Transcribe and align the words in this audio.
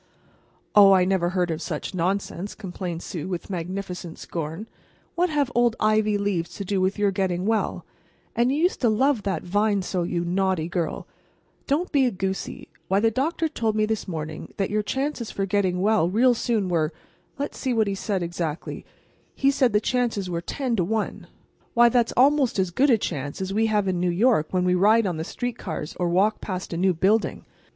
"Oh, 0.73 0.93
I 0.93 1.05
never 1.05 1.29
heard 1.29 1.51
of 1.51 1.61
such 1.61 1.93
nonsense," 1.93 2.55
complained 2.55 3.03
Sue, 3.03 3.27
with 3.27 3.51
magnificent 3.51 4.17
scorn. 4.17 4.65
"What 5.13 5.29
have 5.29 5.51
old 5.53 5.75
ivy 5.79 6.17
leaves 6.17 6.55
to 6.55 6.65
do 6.65 6.81
with 6.81 6.97
your 6.97 7.11
getting 7.11 7.45
well? 7.45 7.85
And 8.35 8.51
you 8.51 8.57
used 8.63 8.81
to 8.81 8.89
love 8.89 9.21
that 9.21 9.43
vine 9.43 9.83
so, 9.83 10.01
you 10.01 10.25
naughty 10.25 10.67
girl. 10.67 11.05
Don't 11.67 11.91
be 11.91 12.07
a 12.07 12.11
goosey. 12.11 12.67
Why, 12.87 12.99
the 12.99 13.11
doctor 13.11 13.47
told 13.47 13.75
me 13.75 13.85
this 13.85 14.07
morning 14.07 14.51
that 14.57 14.71
your 14.71 14.81
chances 14.81 15.29
for 15.29 15.45
getting 15.45 15.81
well 15.81 16.09
real 16.09 16.33
soon 16.33 16.67
were—let's 16.67 17.59
see 17.59 17.69
exactly 17.69 18.75
what 18.75 18.83
he 19.35 19.45
said—he 19.45 19.51
said 19.51 19.71
the 19.71 19.79
chances 19.79 20.31
were 20.31 20.41
ten 20.41 20.75
to 20.77 20.83
one! 20.83 21.27
Why, 21.75 21.89
that's 21.89 22.11
almost 22.17 22.57
as 22.57 22.71
good 22.71 22.89
a 22.89 22.97
chance 22.97 23.39
as 23.39 23.53
we 23.53 23.67
have 23.67 23.87
in 23.87 23.99
New 23.99 24.09
York 24.09 24.47
when 24.49 24.65
we 24.65 24.73
ride 24.73 25.05
on 25.05 25.17
the 25.17 25.23
street 25.23 25.59
cars 25.59 25.95
or 25.99 26.09
walk 26.09 26.41
past 26.41 26.73
a 26.73 26.75
new 26.77 26.95
building. 26.95 27.45